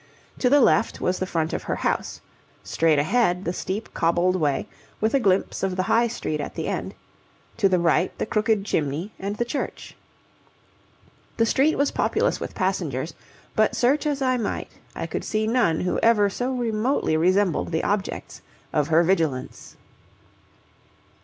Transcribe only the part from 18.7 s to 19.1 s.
of her